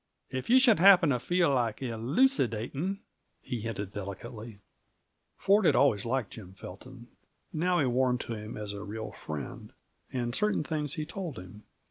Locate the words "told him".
11.05-11.65